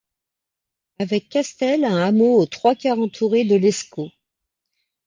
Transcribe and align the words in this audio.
Avec 0.97 1.29
Kastel, 1.29 1.85
un 1.85 1.97
hameau 1.97 2.39
aux 2.39 2.47
trois 2.47 2.73
quart 2.73 2.97
entouré 2.97 3.43
de 3.45 3.55
l’Escaut. 3.55 4.09